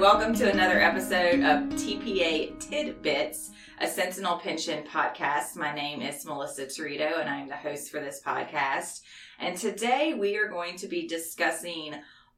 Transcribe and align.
Welcome 0.00 0.34
to 0.34 0.52
another 0.52 0.78
episode 0.78 1.40
of 1.40 1.70
TPA 1.70 2.60
Tidbits, 2.60 3.50
a 3.80 3.88
Sentinel 3.88 4.36
Pension 4.36 4.84
podcast. 4.84 5.56
My 5.56 5.74
name 5.74 6.02
is 6.02 6.22
Melissa 6.26 6.66
Torito, 6.66 7.18
and 7.18 7.30
I 7.30 7.40
am 7.40 7.48
the 7.48 7.56
host 7.56 7.90
for 7.90 8.00
this 8.00 8.20
podcast. 8.24 9.00
And 9.38 9.56
today 9.56 10.12
we 10.12 10.36
are 10.36 10.48
going 10.48 10.76
to 10.76 10.86
be 10.86 11.08
discussing 11.08 11.94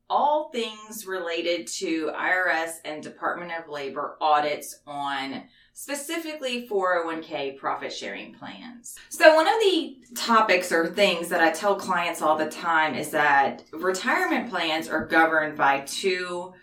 all 0.09 0.51
things 0.51 1.05
related 1.05 1.66
to 1.66 2.13
IRS 2.15 2.77
and 2.85 3.02
Department 3.02 3.51
of 3.59 3.69
Labor 3.69 4.16
audits 4.21 4.80
on 4.87 5.43
specifically 5.73 6.69
401k 6.69 7.57
profit 7.57 7.93
sharing 7.93 8.35
plans. 8.35 8.95
So, 9.09 9.35
one 9.35 9.49
of 9.49 9.61
the 9.61 9.97
topics 10.15 10.71
or 10.71 10.87
things 10.87 11.29
that 11.30 11.41
I 11.41 11.51
tell 11.51 11.75
clients 11.75 12.23
all 12.23 12.37
the 12.37 12.49
time 12.49 12.95
is 12.95 13.11
that 13.11 13.65
retirement 13.73 14.49
plans 14.49 14.88
are 14.88 15.05
governed 15.05 15.59
by 15.59 15.80
two 15.80 16.55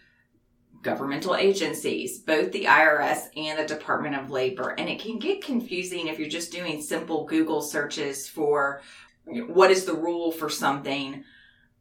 governmental 0.86 1.36
agencies, 1.36 2.20
both 2.20 2.54
the 2.54 2.66
IRS 2.66 3.28
and 3.36 3.60
the 3.60 3.66
Department 3.66 4.16
of 4.16 4.30
Labor. 4.30 4.70
And 4.70 4.88
it 4.88 5.02
can 5.02 5.20
get 5.20 5.44
confusing 5.44 6.08
if 6.08 6.20
you're 6.20 6.30
just 6.30 6.54
doing 6.54 6.82
simple 6.82 7.26
Google 7.26 7.62
searches 7.62 8.30
for 8.30 8.82
what 9.26 9.72
is 9.72 9.86
the 9.86 9.96
rule 9.96 10.32
for 10.32 10.50
something 10.50 11.26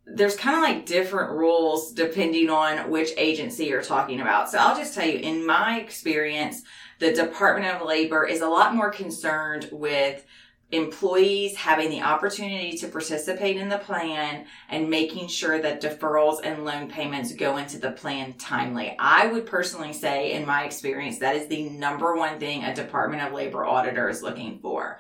there's 0.07 0.37
kind 0.37 0.57
of 0.57 0.63
like 0.63 0.87
different 0.87 1.33
rules 1.33 1.93
depending 1.93 2.51
on 2.51 2.91
which 2.91 3.11
agency 3.17 3.67
you're 3.67 3.83
talking 3.83 4.21
about. 4.21 4.51
So 4.51 4.59
I'll 4.59 4.77
just 4.77 4.95
tell 4.95 5.07
you, 5.07 5.19
in 5.19 5.47
my 5.47 5.81
experience, 5.81 6.63
the 6.99 7.13
Department 7.13 7.75
of 7.75 7.87
Labor 7.87 8.27
is 8.27 8.43
a 8.43 8.49
lot 8.49 8.75
more 8.75 8.91
concerned 8.91 9.69
with 9.73 10.25
employees 10.73 11.55
having 11.57 11.91
the 11.91 12.03
opportunity 12.03 12.77
to 12.79 12.89
participate 12.89 13.57
in 13.57 13.69
the 13.69 13.79
plan 13.79 14.47
and 14.69 14.91
making 14.91 15.29
sure 15.29 15.61
that 15.61 15.81
deferrals 15.81 16.41
and 16.43 16.65
loan 16.65 16.89
payments 16.89 17.33
go 17.35 17.57
into 17.59 17.79
the 17.79 17.93
plan 17.93 18.33
timely. 18.35 18.97
I 18.99 19.27
would 19.29 19.47
personally 19.47 19.93
say, 19.93 20.33
in 20.33 20.47
my 20.47 20.65
experience, 20.65 21.19
that 21.19 21.37
is 21.37 21.47
the 21.47 21.69
number 21.71 22.17
one 22.17 22.39
thing 22.39 22.65
a 22.65 22.75
Department 22.75 23.23
of 23.23 23.33
Labor 23.33 23.65
auditor 23.65 24.09
is 24.09 24.23
looking 24.23 24.59
for. 24.61 24.99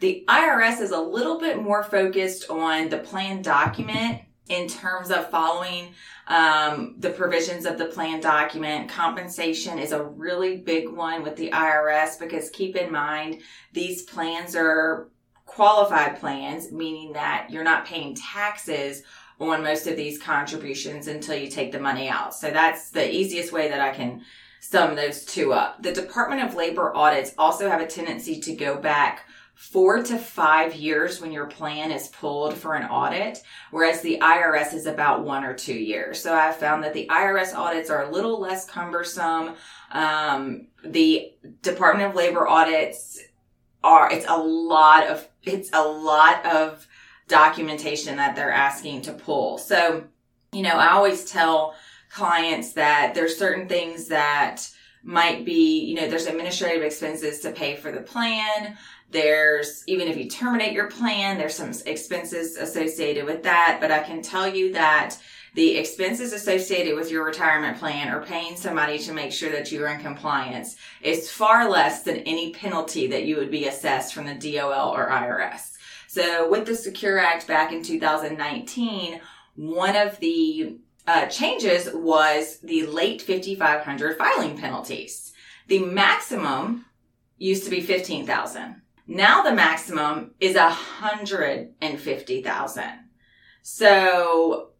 The 0.00 0.24
IRS 0.28 0.80
is 0.80 0.90
a 0.90 1.00
little 1.00 1.38
bit 1.38 1.62
more 1.62 1.82
focused 1.82 2.50
on 2.50 2.88
the 2.88 2.98
plan 2.98 3.40
document 3.40 4.20
in 4.48 4.68
terms 4.68 5.10
of 5.10 5.30
following 5.30 5.94
um, 6.26 6.94
the 6.98 7.10
provisions 7.10 7.64
of 7.64 7.78
the 7.78 7.86
plan 7.86 8.20
document. 8.20 8.88
Compensation 8.88 9.78
is 9.78 9.92
a 9.92 10.02
really 10.02 10.58
big 10.58 10.88
one 10.88 11.22
with 11.22 11.36
the 11.36 11.50
IRS 11.50 12.18
because 12.18 12.50
keep 12.50 12.76
in 12.76 12.92
mind 12.92 13.40
these 13.72 14.02
plans 14.02 14.54
are 14.54 15.08
qualified 15.46 16.18
plans, 16.20 16.72
meaning 16.72 17.12
that 17.12 17.48
you're 17.50 17.64
not 17.64 17.86
paying 17.86 18.14
taxes 18.14 19.02
on 19.40 19.62
most 19.62 19.86
of 19.86 19.96
these 19.96 20.18
contributions 20.18 21.08
until 21.08 21.36
you 21.36 21.48
take 21.48 21.72
the 21.72 21.80
money 21.80 22.08
out. 22.08 22.34
So 22.34 22.50
that's 22.50 22.90
the 22.90 23.12
easiest 23.12 23.52
way 23.52 23.68
that 23.68 23.80
I 23.80 23.90
can 23.90 24.22
sum 24.60 24.94
those 24.94 25.24
two 25.24 25.52
up. 25.52 25.82
The 25.82 25.92
Department 25.92 26.42
of 26.42 26.54
Labor 26.54 26.96
audits 26.96 27.34
also 27.36 27.68
have 27.68 27.80
a 27.80 27.86
tendency 27.86 28.40
to 28.40 28.54
go 28.54 28.76
back 28.76 29.28
four 29.54 30.02
to 30.02 30.18
five 30.18 30.74
years 30.74 31.20
when 31.20 31.32
your 31.32 31.46
plan 31.46 31.90
is 31.92 32.08
pulled 32.08 32.54
for 32.54 32.74
an 32.74 32.88
audit, 32.88 33.42
whereas 33.70 34.00
the 34.02 34.18
IRS 34.20 34.74
is 34.74 34.86
about 34.86 35.24
one 35.24 35.44
or 35.44 35.54
two 35.54 35.74
years. 35.74 36.20
So 36.20 36.34
I've 36.34 36.56
found 36.56 36.82
that 36.84 36.92
the 36.92 37.06
IRS 37.08 37.54
audits 37.54 37.88
are 37.88 38.02
a 38.02 38.10
little 38.10 38.40
less 38.40 38.68
cumbersome. 38.68 39.54
Um, 39.92 40.66
the 40.84 41.32
Department 41.62 42.10
of 42.10 42.16
Labor 42.16 42.48
audits 42.48 43.20
are, 43.84 44.10
it's 44.10 44.26
a 44.28 44.36
lot 44.36 45.06
of, 45.06 45.26
it's 45.44 45.70
a 45.72 45.82
lot 45.82 46.44
of 46.44 46.86
documentation 47.28 48.16
that 48.16 48.34
they're 48.34 48.50
asking 48.50 49.02
to 49.02 49.12
pull. 49.12 49.58
So, 49.58 50.04
you 50.52 50.62
know, 50.62 50.76
I 50.76 50.90
always 50.90 51.24
tell 51.24 51.74
clients 52.10 52.72
that 52.72 53.14
there's 53.14 53.36
certain 53.36 53.68
things 53.68 54.08
that 54.08 54.68
might 55.04 55.44
be, 55.44 55.84
you 55.84 55.94
know, 55.94 56.08
there's 56.08 56.26
administrative 56.26 56.82
expenses 56.82 57.40
to 57.40 57.50
pay 57.50 57.76
for 57.76 57.92
the 57.92 58.00
plan. 58.00 58.76
There's, 59.14 59.84
even 59.86 60.08
if 60.08 60.16
you 60.16 60.28
terminate 60.28 60.72
your 60.72 60.90
plan, 60.90 61.38
there's 61.38 61.54
some 61.54 61.70
expenses 61.86 62.56
associated 62.56 63.24
with 63.24 63.44
that. 63.44 63.78
But 63.80 63.92
I 63.92 64.00
can 64.00 64.22
tell 64.22 64.52
you 64.52 64.72
that 64.72 65.16
the 65.54 65.76
expenses 65.76 66.32
associated 66.32 66.96
with 66.96 67.12
your 67.12 67.24
retirement 67.24 67.78
plan 67.78 68.12
or 68.12 68.24
paying 68.24 68.56
somebody 68.56 68.98
to 68.98 69.12
make 69.12 69.30
sure 69.30 69.52
that 69.52 69.70
you 69.70 69.84
are 69.84 69.94
in 69.94 70.00
compliance 70.00 70.74
is 71.00 71.30
far 71.30 71.70
less 71.70 72.02
than 72.02 72.16
any 72.16 72.52
penalty 72.52 73.06
that 73.06 73.24
you 73.24 73.36
would 73.36 73.52
be 73.52 73.68
assessed 73.68 74.12
from 74.12 74.26
the 74.26 74.34
DOL 74.34 74.90
or 74.90 75.08
IRS. 75.08 75.74
So 76.08 76.50
with 76.50 76.66
the 76.66 76.74
Secure 76.74 77.20
Act 77.20 77.46
back 77.46 77.70
in 77.70 77.84
2019, 77.84 79.20
one 79.54 79.94
of 79.94 80.18
the 80.18 80.80
uh, 81.06 81.26
changes 81.26 81.88
was 81.94 82.58
the 82.64 82.86
late 82.86 83.22
5500 83.22 84.18
filing 84.18 84.58
penalties. 84.58 85.32
The 85.68 85.84
maximum 85.84 86.86
used 87.38 87.62
to 87.62 87.70
be 87.70 87.80
15,000. 87.80 88.82
Now 89.06 89.42
the 89.42 89.52
maximum 89.52 90.30
is 90.40 90.56
150,000. 90.56 92.84
So 93.62 94.70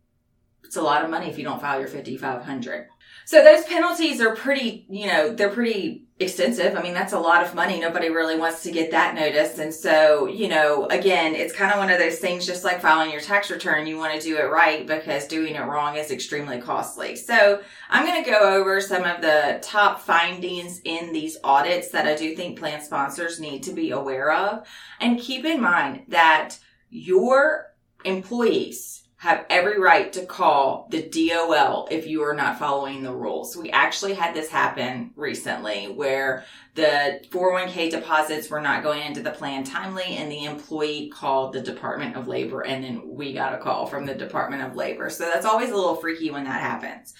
it's 0.75 0.81
a 0.81 0.83
lot 0.83 1.05
of 1.05 1.11
money 1.11 1.31
if 1.31 1.39
you 1.39 1.45
don't 1.45 1.61
file 1.61 1.79
your 1.79 1.87
5500. 1.87 2.89
So 3.27 3.45
those 3.45 3.65
penalties 3.65 4.21
are 4.21 4.35
pretty, 4.35 4.87
you 4.91 5.07
know, 5.07 5.33
they're 5.33 5.49
pretty 5.49 6.09
extensive. 6.19 6.77
I 6.77 6.83
mean, 6.83 6.95
that's 6.95 7.13
a 7.13 7.19
lot 7.19 7.47
of 7.47 7.55
money. 7.55 7.79
Nobody 7.79 8.09
really 8.09 8.37
wants 8.37 8.65
to 8.65 8.73
get 8.73 8.91
that 8.91 9.15
notice. 9.15 9.61
And 9.61 9.73
so, 9.73 10.27
you 10.27 10.49
know, 10.49 10.87
again, 10.87 11.37
it's 11.37 11.55
kind 11.55 11.71
of 11.71 11.79
one 11.79 11.91
of 11.91 12.01
those 12.01 12.19
things, 12.19 12.45
just 12.45 12.65
like 12.65 12.81
filing 12.81 13.13
your 13.13 13.21
tax 13.21 13.53
return, 13.53 13.87
you 13.87 13.97
want 13.97 14.21
to 14.21 14.27
do 14.27 14.37
it 14.37 14.51
right 14.51 14.85
because 14.85 15.29
doing 15.29 15.55
it 15.55 15.61
wrong 15.61 15.95
is 15.95 16.11
extremely 16.11 16.61
costly. 16.61 17.15
So 17.15 17.63
I'm 17.89 18.05
going 18.05 18.25
to 18.25 18.29
go 18.29 18.41
over 18.41 18.81
some 18.81 19.05
of 19.05 19.21
the 19.21 19.61
top 19.63 20.01
findings 20.01 20.81
in 20.85 21.13
these 21.13 21.39
audits 21.45 21.91
that 21.91 22.09
I 22.09 22.17
do 22.17 22.35
think 22.35 22.59
plan 22.59 22.83
sponsors 22.83 23.39
need 23.39 23.63
to 23.63 23.73
be 23.73 23.93
aware 23.93 24.33
of. 24.33 24.67
And 24.99 25.21
keep 25.21 25.45
in 25.45 25.63
mind 25.63 26.07
that 26.09 26.59
your 26.91 27.75
employees 28.05 29.04
have 29.25 29.47
every 29.49 29.81
right 29.81 30.13
to 30.13 30.27
call 30.27 30.87
the 30.91 31.01
DOL 31.01 31.89
if 31.91 32.07
you 32.07 32.23
are 32.23 32.35
not 32.35 32.59
following 32.59 33.03
the 33.03 33.11
rules. 33.11 33.57
We 33.57 33.71
actually 33.71 34.13
had 34.13 34.35
this 34.35 34.51
happen 34.51 35.13
recently 35.17 35.87
where 35.87 36.45
the 36.75 37.23
401k 37.31 37.91
deposits 37.91 38.51
were 38.51 38.61
not 38.61 38.83
going 38.83 39.01
into 39.01 39.23
the 39.23 39.31
plan 39.31 39.65
timely 39.65 40.19
and 40.19 40.31
the 40.31 40.45
employee 40.45 41.09
called 41.09 41.55
the 41.55 41.63
Department 41.63 42.17
of 42.17 42.29
Labor 42.29 42.67
and 42.67 42.85
then 42.85 43.01
we 43.15 43.33
got 43.33 43.55
a 43.55 43.59
call 43.59 43.87
from 43.87 44.05
the 44.05 44.15
Department 44.15 44.63
of 44.63 44.77
Labor. 44.77 45.09
So 45.09 45.25
that's 45.25 45.47
always 45.47 45.71
a 45.71 45.75
little 45.75 45.97
freaky 45.97 46.31
when 46.31 46.45
that 46.45 46.61
happens. 46.61 47.15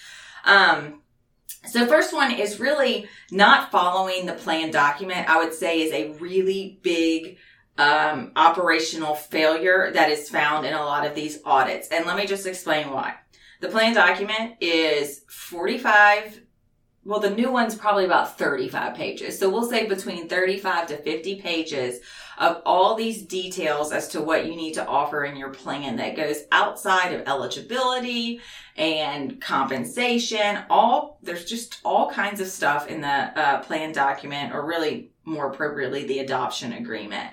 Um, 0.45 1.01
so 1.65 1.87
first 1.87 2.13
one 2.13 2.31
is 2.31 2.59
really 2.59 3.09
not 3.31 3.71
following 3.71 4.27
the 4.27 4.33
plan 4.33 4.69
document. 4.69 5.27
I 5.27 5.43
would 5.43 5.55
say 5.55 5.81
is 5.81 5.91
a 5.91 6.11
really 6.19 6.77
big 6.83 7.39
um, 7.77 8.31
operational 8.35 9.15
failure 9.15 9.91
that 9.93 10.09
is 10.09 10.29
found 10.29 10.65
in 10.65 10.73
a 10.73 10.83
lot 10.83 11.05
of 11.05 11.15
these 11.15 11.39
audits. 11.45 11.89
And 11.89 12.05
let 12.05 12.17
me 12.17 12.25
just 12.25 12.45
explain 12.45 12.91
why. 12.91 13.15
The 13.61 13.69
plan 13.69 13.93
document 13.93 14.55
is 14.61 15.21
45, 15.29 16.41
well, 17.03 17.19
the 17.19 17.29
new 17.29 17.51
one's 17.51 17.75
probably 17.75 18.05
about 18.05 18.37
35 18.37 18.95
pages. 18.95 19.37
So 19.37 19.49
we'll 19.49 19.69
say 19.69 19.87
between 19.87 20.27
35 20.27 20.87
to 20.87 20.97
50 20.97 21.41
pages 21.41 21.99
of 22.37 22.61
all 22.65 22.95
these 22.95 23.21
details 23.21 23.93
as 23.93 24.09
to 24.09 24.21
what 24.21 24.45
you 24.45 24.55
need 24.55 24.73
to 24.73 24.85
offer 24.85 25.23
in 25.23 25.37
your 25.37 25.51
plan 25.51 25.95
that 25.97 26.17
goes 26.17 26.43
outside 26.51 27.13
of 27.13 27.27
eligibility 27.27 28.41
and 28.75 29.39
compensation. 29.39 30.59
All, 30.69 31.17
there's 31.23 31.45
just 31.45 31.79
all 31.85 32.11
kinds 32.11 32.41
of 32.41 32.47
stuff 32.47 32.87
in 32.87 33.01
the 33.01 33.07
uh, 33.07 33.61
plan 33.61 33.93
document 33.93 34.53
or 34.53 34.65
really 34.65 35.11
more 35.23 35.49
appropriately, 35.49 36.05
the 36.05 36.19
adoption 36.19 36.73
agreement 36.73 37.31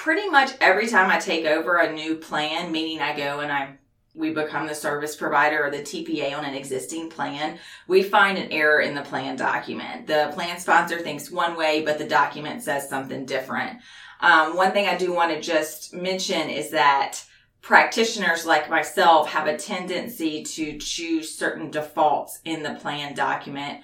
pretty 0.00 0.30
much 0.30 0.52
every 0.62 0.86
time 0.86 1.10
I 1.10 1.18
take 1.18 1.44
over 1.44 1.76
a 1.76 1.92
new 1.92 2.16
plan, 2.16 2.72
meaning 2.72 3.02
I 3.02 3.14
go 3.14 3.40
and 3.40 3.52
I 3.52 3.76
we 4.14 4.30
become 4.30 4.66
the 4.66 4.74
service 4.74 5.14
provider 5.14 5.64
or 5.64 5.70
the 5.70 5.82
TPA 5.82 6.36
on 6.36 6.44
an 6.44 6.54
existing 6.54 7.10
plan, 7.10 7.58
we 7.86 8.02
find 8.02 8.38
an 8.38 8.50
error 8.50 8.80
in 8.80 8.94
the 8.94 9.02
plan 9.02 9.36
document. 9.36 10.06
The 10.06 10.32
plan 10.34 10.58
sponsor 10.58 10.98
thinks 10.98 11.30
one 11.30 11.56
way, 11.56 11.82
but 11.82 11.98
the 11.98 12.08
document 12.08 12.62
says 12.62 12.88
something 12.88 13.24
different. 13.24 13.78
Um, 14.20 14.56
one 14.56 14.72
thing 14.72 14.88
I 14.88 14.96
do 14.96 15.12
want 15.12 15.32
to 15.32 15.40
just 15.40 15.94
mention 15.94 16.48
is 16.48 16.70
that 16.70 17.22
practitioners 17.60 18.46
like 18.46 18.70
myself 18.70 19.28
have 19.28 19.46
a 19.46 19.56
tendency 19.56 20.42
to 20.42 20.78
choose 20.78 21.32
certain 21.32 21.70
defaults 21.70 22.40
in 22.44 22.62
the 22.62 22.74
plan 22.74 23.14
document 23.14 23.82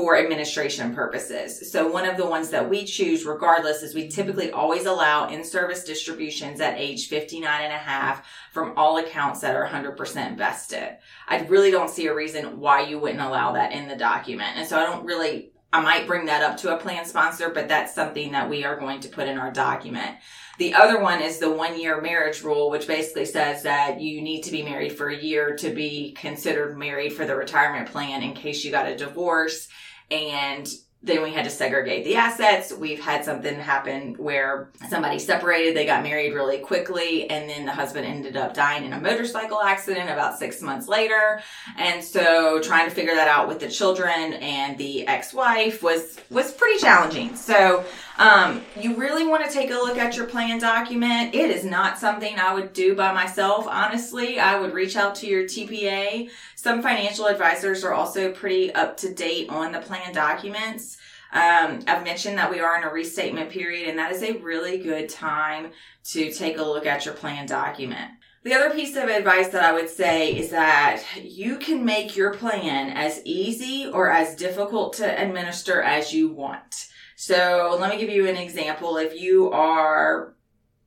for 0.00 0.16
administration 0.16 0.94
purposes. 0.94 1.70
So 1.70 1.86
one 1.86 2.08
of 2.08 2.16
the 2.16 2.24
ones 2.24 2.48
that 2.48 2.70
we 2.70 2.86
choose 2.86 3.26
regardless 3.26 3.82
is 3.82 3.94
we 3.94 4.08
typically 4.08 4.50
always 4.50 4.86
allow 4.86 5.28
in-service 5.28 5.84
distributions 5.84 6.58
at 6.62 6.78
age 6.78 7.08
59 7.08 7.64
and 7.64 7.70
a 7.70 7.76
half 7.76 8.26
from 8.50 8.72
all 8.78 8.96
accounts 8.96 9.42
that 9.42 9.54
are 9.54 9.68
100% 9.68 10.38
vested. 10.38 10.96
I 11.28 11.40
really 11.40 11.70
don't 11.70 11.90
see 11.90 12.06
a 12.06 12.14
reason 12.14 12.60
why 12.60 12.80
you 12.80 12.98
wouldn't 12.98 13.20
allow 13.20 13.52
that 13.52 13.72
in 13.72 13.88
the 13.88 13.96
document. 13.96 14.56
And 14.56 14.66
so 14.66 14.78
I 14.78 14.86
don't 14.86 15.04
really 15.04 15.52
I 15.72 15.80
might 15.80 16.06
bring 16.06 16.26
that 16.26 16.42
up 16.42 16.56
to 16.58 16.74
a 16.74 16.78
plan 16.78 17.04
sponsor, 17.04 17.50
but 17.50 17.68
that's 17.68 17.94
something 17.94 18.32
that 18.32 18.50
we 18.50 18.64
are 18.64 18.76
going 18.76 19.00
to 19.00 19.08
put 19.08 19.28
in 19.28 19.38
our 19.38 19.52
document. 19.52 20.16
The 20.58 20.74
other 20.74 21.00
one 21.00 21.22
is 21.22 21.38
the 21.38 21.50
one 21.50 21.80
year 21.80 22.00
marriage 22.00 22.42
rule, 22.42 22.70
which 22.70 22.88
basically 22.88 23.24
says 23.24 23.62
that 23.62 24.00
you 24.00 24.20
need 24.20 24.42
to 24.42 24.50
be 24.50 24.62
married 24.62 24.92
for 24.92 25.08
a 25.08 25.16
year 25.16 25.56
to 25.56 25.70
be 25.72 26.12
considered 26.12 26.76
married 26.76 27.12
for 27.12 27.24
the 27.24 27.36
retirement 27.36 27.88
plan 27.88 28.22
in 28.22 28.34
case 28.34 28.64
you 28.64 28.72
got 28.72 28.88
a 28.88 28.96
divorce. 28.96 29.68
And 30.10 30.68
then 31.02 31.22
we 31.22 31.32
had 31.32 31.44
to 31.44 31.50
segregate 31.50 32.04
the 32.04 32.16
assets. 32.16 32.72
We've 32.72 33.00
had 33.00 33.24
something 33.24 33.54
happen 33.54 34.14
where 34.18 34.68
somebody 34.90 35.18
separated, 35.18 35.74
they 35.74 35.86
got 35.86 36.02
married 36.02 36.34
really 36.34 36.58
quickly, 36.58 37.28
and 37.30 37.48
then 37.48 37.64
the 37.64 37.72
husband 37.72 38.04
ended 38.04 38.36
up 38.36 38.52
dying 38.52 38.84
in 38.84 38.92
a 38.92 39.00
motorcycle 39.00 39.62
accident 39.62 40.10
about 40.10 40.38
six 40.38 40.60
months 40.60 40.88
later. 40.88 41.40
And 41.78 42.04
so 42.04 42.60
trying 42.60 42.86
to 42.86 42.94
figure 42.94 43.14
that 43.14 43.28
out 43.28 43.48
with 43.48 43.60
the 43.60 43.68
children 43.68 44.34
and 44.34 44.76
the 44.76 45.06
ex-wife 45.06 45.82
was, 45.82 46.18
was 46.28 46.52
pretty 46.52 46.78
challenging. 46.80 47.34
So, 47.34 47.84
um, 48.20 48.60
you 48.78 48.96
really 48.96 49.26
want 49.26 49.46
to 49.46 49.50
take 49.50 49.70
a 49.70 49.74
look 49.74 49.96
at 49.96 50.14
your 50.14 50.26
plan 50.26 50.58
document. 50.58 51.34
It 51.34 51.50
is 51.50 51.64
not 51.64 51.98
something 51.98 52.38
I 52.38 52.52
would 52.52 52.74
do 52.74 52.94
by 52.94 53.14
myself. 53.14 53.66
Honestly, 53.66 54.38
I 54.38 54.60
would 54.60 54.74
reach 54.74 54.94
out 54.94 55.14
to 55.16 55.26
your 55.26 55.44
TPA. 55.44 56.28
Some 56.54 56.82
financial 56.82 57.28
advisors 57.28 57.82
are 57.82 57.94
also 57.94 58.30
pretty 58.30 58.74
up 58.74 58.98
to 58.98 59.14
date 59.14 59.48
on 59.48 59.72
the 59.72 59.80
plan 59.80 60.12
documents. 60.12 60.89
Um, 61.32 61.80
I've 61.86 62.04
mentioned 62.04 62.38
that 62.38 62.50
we 62.50 62.60
are 62.60 62.76
in 62.76 62.82
a 62.82 62.92
restatement 62.92 63.50
period 63.50 63.88
and 63.88 63.98
that 63.98 64.12
is 64.12 64.22
a 64.22 64.38
really 64.38 64.78
good 64.78 65.08
time 65.08 65.70
to 66.10 66.32
take 66.32 66.58
a 66.58 66.62
look 66.62 66.86
at 66.86 67.04
your 67.04 67.14
plan 67.14 67.46
document. 67.46 68.10
The 68.42 68.54
other 68.54 68.70
piece 68.70 68.96
of 68.96 69.04
advice 69.04 69.48
that 69.48 69.62
I 69.62 69.72
would 69.72 69.90
say 69.90 70.34
is 70.34 70.50
that 70.50 71.02
you 71.22 71.58
can 71.58 71.84
make 71.84 72.16
your 72.16 72.32
plan 72.34 72.90
as 72.90 73.20
easy 73.24 73.86
or 73.86 74.10
as 74.10 74.34
difficult 74.34 74.94
to 74.94 75.22
administer 75.22 75.82
as 75.82 76.12
you 76.12 76.32
want. 76.32 76.88
So 77.16 77.76
let 77.78 77.90
me 77.90 77.98
give 77.98 78.08
you 78.08 78.26
an 78.26 78.36
example. 78.36 78.96
If 78.96 79.20
you 79.20 79.50
are, 79.52 80.34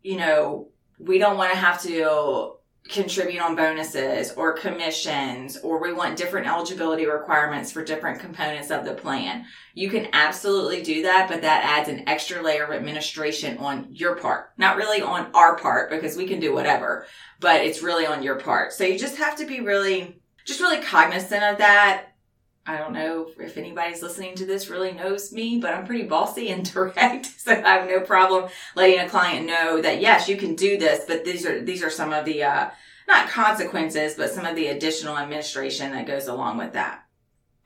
you 0.02 0.18
know, 0.18 0.70
we 0.98 1.20
don't 1.20 1.38
want 1.38 1.52
to 1.52 1.58
have 1.58 1.82
to 1.84 2.56
contribute 2.90 3.42
on 3.42 3.56
bonuses 3.56 4.32
or 4.34 4.54
commissions 4.54 5.58
or 5.58 5.82
we 5.82 5.94
want 5.94 6.18
different 6.18 6.48
eligibility 6.48 7.06
requirements 7.06 7.72
for 7.72 7.84
different 7.84 8.20
components 8.20 8.72
of 8.72 8.84
the 8.84 8.94
plan. 8.94 9.46
You 9.74 9.90
can 9.90 10.10
absolutely 10.12 10.84
do 10.84 11.02
that, 11.04 11.30
but 11.30 11.42
that 11.42 11.64
adds 11.64 11.88
an 11.88 12.08
extra 12.10 12.42
layer 12.42 12.66
of 12.66 12.72
administration 12.72 13.58
on 13.58 13.88
your 13.90 14.18
part. 14.18 14.52
Not 14.58 14.76
really 14.76 15.02
on 15.02 15.32
our 15.34 15.58
part 15.58 15.90
because 15.90 16.18
we 16.18 16.28
can 16.28 16.42
do 16.42 16.54
whatever, 16.54 17.08
but 17.40 17.62
it's 17.62 17.82
really 17.82 18.06
on 18.06 18.22
your 18.22 18.36
part. 18.36 18.74
So 18.74 18.84
you 18.84 19.00
just 19.00 19.18
have 19.18 19.38
to 19.38 19.46
be 19.46 19.62
really, 19.62 20.20
just 20.46 20.60
really 20.60 20.82
cognizant 20.82 21.44
of 21.44 21.58
that 21.60 22.13
I 22.66 22.78
don't 22.78 22.94
know 22.94 23.30
if 23.40 23.58
anybody's 23.58 24.02
listening 24.02 24.36
to 24.36 24.46
this 24.46 24.70
really 24.70 24.94
knows 24.94 25.34
me, 25.34 25.60
but 25.60 25.74
I'm 25.74 25.86
pretty 25.86 26.06
bossy 26.06 26.50
and 26.50 26.64
direct. 26.74 27.26
So 27.26 27.52
I 27.52 27.76
have 27.76 27.90
no 27.90 28.00
problem 28.02 28.50
letting 28.76 29.00
a 29.00 29.10
client 29.10 29.46
know 29.46 29.82
that 29.82 30.00
yes, 30.00 30.30
you 30.30 30.38
can 30.38 30.56
do 30.56 30.78
this, 30.78 31.04
but 31.06 31.26
these 31.26 31.46
are, 31.46 31.62
these 31.62 31.84
are 31.84 31.90
some 31.90 32.14
of 32.14 32.26
the, 32.26 32.44
uh, 32.44 32.70
not 33.08 33.30
consequences, 33.30 34.16
but 34.16 34.32
some 34.32 34.46
of 34.46 34.56
the 34.56 34.68
additional 34.68 35.18
administration 35.18 35.92
that 35.92 36.08
goes 36.08 36.28
along 36.28 36.58
with 36.58 36.74
that. 36.74 37.04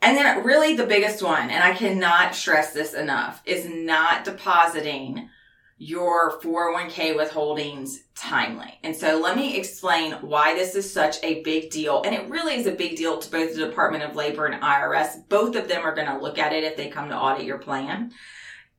And 0.02 0.18
then 0.18 0.44
really 0.44 0.76
the 0.76 0.86
biggest 0.86 1.22
one, 1.22 1.50
and 1.50 1.64
I 1.64 1.74
cannot 1.74 2.36
stress 2.36 2.74
this 2.74 2.94
enough, 2.94 3.42
is 3.46 3.68
not 3.70 4.26
depositing 4.26 5.30
your 5.78 6.40
401k 6.40 7.16
withholdings 7.16 7.98
timely. 8.16 8.80
And 8.84 8.96
so 8.96 9.20
let 9.20 9.36
me 9.36 9.58
explain 9.58 10.14
why 10.14 10.56
this 10.56 10.74
is 10.74 10.92
such 10.92 11.18
a 11.24 11.44
big 11.44 11.70
deal. 11.70 12.02
And 12.04 12.16
it 12.16 12.30
really 12.30 12.56
is 12.56 12.66
a 12.66 12.72
big 12.72 12.96
deal 12.96 13.20
to 13.20 13.32
both 13.32 13.56
the 13.56 13.66
Department 13.66 14.04
of 14.04 14.16
Labor 14.16 14.48
and 14.48 14.62
IRS. 14.62 15.28
Both 15.30 15.56
of 15.56 15.68
them 15.68 15.84
are 15.84 15.94
going 15.94 16.08
to 16.08 16.18
look 16.18 16.40
at 16.40 16.54
it 16.54 16.64
if 16.64 16.78
they 16.78 16.90
come 16.90 17.10
to 17.10 17.18
audit 17.18 17.46
your 17.46 17.60
plan. 17.60 18.12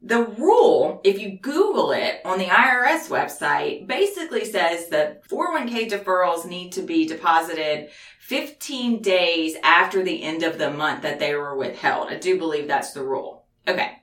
The 0.03 0.25
rule, 0.25 1.01
if 1.05 1.21
you 1.21 1.39
Google 1.39 1.93
it 1.93 2.21
on 2.25 2.39
the 2.39 2.47
IRS 2.47 3.09
website, 3.09 3.87
basically 3.87 4.45
says 4.45 4.89
that 4.89 5.27
401k 5.29 5.91
deferrals 5.91 6.47
need 6.47 6.73
to 6.73 6.83
be 6.83 7.07
deposited 7.07 7.91
15 8.21 9.03
days 9.03 9.57
after 9.63 10.03
the 10.03 10.23
end 10.23 10.43
of 10.43 10.59
the 10.59 10.71
month 10.71 11.03
that 11.03 11.19
they 11.19 11.35
were 11.35 11.57
withheld. 11.57 12.09
I 12.09 12.17
do 12.17 12.39
believe 12.39 12.69
that's 12.69 12.93
the 12.93 13.05
rule. 13.05 13.45
Okay 13.67 13.98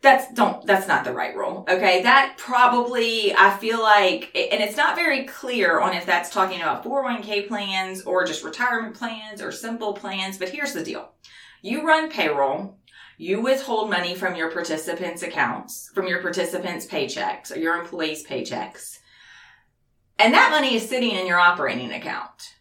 that's 0.00 0.32
don't 0.34 0.64
that's 0.64 0.86
not 0.86 1.04
the 1.04 1.12
right 1.12 1.36
rule 1.36 1.64
okay? 1.68 2.02
That 2.02 2.34
probably 2.38 3.34
i 3.34 3.56
feel 3.58 3.80
like 3.80 4.30
and 4.34 4.62
it's 4.62 4.76
not 4.76 4.96
very 4.96 5.24
clear 5.24 5.80
on 5.80 5.94
if 5.94 6.06
that's 6.06 6.30
talking 6.30 6.60
about 6.60 6.84
401k 6.84 7.48
plans 7.48 8.02
or 8.02 8.24
just 8.24 8.44
retirement 8.44 8.94
plans 8.94 9.42
or 9.42 9.50
simple 9.50 9.92
plans 9.92 10.38
but 10.38 10.50
here's 10.50 10.72
the 10.72 10.84
deal. 10.84 11.12
You 11.62 11.86
run 11.86 12.10
payroll 12.10 12.78
you 13.20 13.40
withhold 13.40 13.90
money 13.90 14.14
from 14.14 14.36
your 14.36 14.50
participants 14.50 15.22
accounts 15.22 15.90
from 15.94 16.06
your 16.06 16.22
participants 16.22 16.86
paychecks 16.86 17.54
or 17.54 17.58
your 17.58 17.76
employees 17.76 18.24
paychecks 18.24 18.98
and 20.18 20.34
that 20.34 20.50
money 20.50 20.74
is 20.74 20.88
sitting 20.88 21.12
in 21.12 21.26
your 21.26 21.38
operating 21.38 21.92
account. 21.92 22.54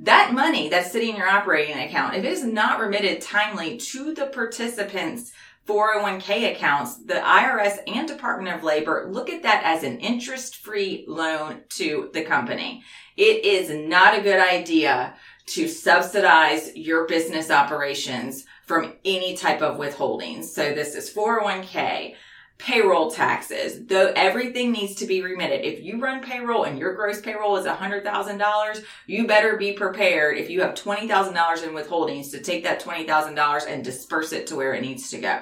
That 0.00 0.32
money 0.34 0.68
that's 0.68 0.90
sitting 0.90 1.10
in 1.10 1.16
your 1.16 1.28
operating 1.28 1.78
account 1.78 2.16
if 2.16 2.24
it 2.24 2.32
is 2.32 2.44
not 2.44 2.80
remitted 2.80 3.20
timely 3.20 3.76
to 3.76 4.12
the 4.14 4.26
participants 4.26 5.30
401k 5.66 6.52
accounts, 6.52 6.96
the 6.96 7.14
IRS 7.14 7.78
and 7.86 8.08
Department 8.08 8.56
of 8.56 8.64
Labor 8.64 9.08
look 9.10 9.30
at 9.30 9.42
that 9.42 9.62
as 9.64 9.82
an 9.82 9.98
interest 9.98 10.56
free 10.56 11.04
loan 11.06 11.62
to 11.70 12.10
the 12.12 12.22
company. 12.22 12.82
It 13.16 13.44
is 13.44 13.70
not 13.70 14.18
a 14.18 14.22
good 14.22 14.40
idea 14.40 15.14
to 15.46 15.68
subsidize 15.68 16.74
your 16.76 17.06
business 17.06 17.50
operations 17.50 18.46
from 18.66 18.94
any 19.04 19.36
type 19.36 19.62
of 19.62 19.78
withholdings. 19.78 20.44
So 20.44 20.72
this 20.72 20.94
is 20.94 21.12
401k, 21.12 22.14
payroll 22.60 23.10
taxes, 23.10 23.86
though 23.86 24.12
everything 24.14 24.70
needs 24.72 24.94
to 24.96 25.06
be 25.06 25.22
remitted. 25.22 25.64
If 25.64 25.82
you 25.82 26.00
run 26.00 26.22
payroll 26.22 26.64
and 26.64 26.78
your 26.78 26.94
gross 26.94 27.20
payroll 27.20 27.56
is 27.56 27.66
$100,000, 27.66 28.84
you 29.06 29.26
better 29.26 29.56
be 29.56 29.72
prepared 29.72 30.36
if 30.36 30.50
you 30.50 30.60
have 30.60 30.74
$20,000 30.74 31.62
in 31.66 31.74
withholdings 31.74 32.30
to 32.32 32.40
take 32.40 32.64
that 32.64 32.82
$20,000 32.82 33.66
and 33.66 33.84
disperse 33.84 34.32
it 34.32 34.46
to 34.48 34.56
where 34.56 34.74
it 34.74 34.82
needs 34.82 35.10
to 35.10 35.18
go. 35.18 35.40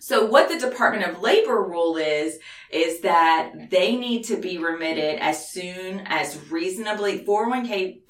So 0.00 0.24
what 0.26 0.48
the 0.48 0.58
Department 0.58 1.04
of 1.04 1.20
Labor 1.20 1.62
rule 1.62 1.96
is, 1.96 2.38
is 2.70 3.00
that 3.00 3.70
they 3.70 3.96
need 3.96 4.24
to 4.24 4.36
be 4.36 4.58
remitted 4.58 5.18
as 5.20 5.50
soon 5.50 6.02
as 6.06 6.50
reasonably, 6.50 7.24
401k 7.24 8.02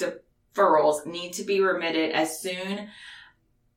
deferrals 0.55 1.07
need 1.07 1.33
to 1.35 1.45
be 1.45 1.61
remitted 1.61 2.13
as 2.13 2.41
soon 2.41 2.89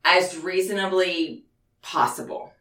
as 0.03 0.37
reasonably 0.37 1.45
possible. 1.81 2.53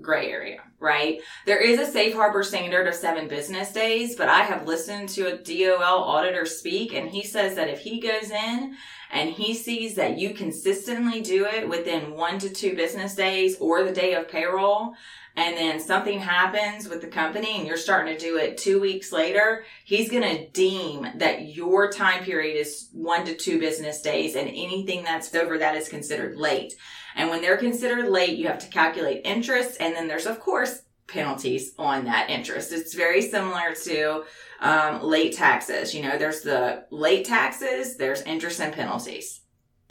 Gray 0.00 0.30
area, 0.30 0.62
right? 0.78 1.20
There 1.46 1.60
is 1.60 1.78
a 1.78 1.90
safe 1.90 2.14
harbor 2.14 2.42
standard 2.42 2.86
of 2.86 2.94
seven 2.94 3.28
business 3.28 3.72
days, 3.72 4.16
but 4.16 4.28
I 4.28 4.42
have 4.42 4.66
listened 4.66 5.08
to 5.10 5.26
a 5.26 5.38
DOL 5.38 6.04
auditor 6.04 6.46
speak 6.46 6.94
and 6.94 7.08
he 7.08 7.22
says 7.22 7.56
that 7.56 7.68
if 7.68 7.80
he 7.80 8.00
goes 8.00 8.30
in 8.30 8.76
and 9.12 9.30
he 9.30 9.54
sees 9.54 9.94
that 9.96 10.18
you 10.18 10.34
consistently 10.34 11.20
do 11.20 11.44
it 11.44 11.68
within 11.68 12.14
one 12.14 12.38
to 12.38 12.48
two 12.48 12.74
business 12.74 13.14
days 13.14 13.56
or 13.58 13.84
the 13.84 13.92
day 13.92 14.14
of 14.14 14.28
payroll, 14.28 14.94
and 15.36 15.56
then 15.56 15.80
something 15.80 16.18
happens 16.18 16.88
with 16.88 17.00
the 17.00 17.06
company 17.06 17.56
and 17.56 17.66
you're 17.66 17.76
starting 17.76 18.16
to 18.16 18.20
do 18.20 18.36
it 18.36 18.58
two 18.58 18.80
weeks 18.80 19.12
later, 19.12 19.64
he's 19.84 20.10
going 20.10 20.22
to 20.22 20.48
deem 20.48 21.06
that 21.16 21.54
your 21.54 21.90
time 21.90 22.24
period 22.24 22.56
is 22.56 22.88
one 22.92 23.24
to 23.24 23.34
two 23.34 23.58
business 23.58 24.02
days 24.02 24.34
and 24.34 24.48
anything 24.48 25.04
that's 25.04 25.34
over 25.34 25.58
that 25.58 25.76
is 25.76 25.88
considered 25.88 26.36
late. 26.36 26.74
And 27.16 27.30
when 27.30 27.40
they're 27.42 27.56
considered 27.56 28.08
late, 28.08 28.38
you 28.38 28.46
have 28.46 28.58
to 28.60 28.68
calculate 28.68 29.22
interest 29.24 29.76
and 29.80 29.94
then 29.94 30.08
there's 30.08 30.26
of 30.26 30.40
course 30.40 30.82
penalties 31.06 31.72
on 31.78 32.04
that 32.04 32.30
interest. 32.30 32.72
It's 32.72 32.94
very 32.94 33.20
similar 33.20 33.74
to 33.84 34.24
um, 34.60 35.02
late 35.02 35.34
taxes. 35.34 35.94
You 35.94 36.02
know, 36.02 36.16
there's 36.16 36.42
the 36.42 36.84
late 36.90 37.24
taxes, 37.24 37.96
there's 37.96 38.22
interest 38.22 38.60
and 38.60 38.72
penalties. 38.72 39.40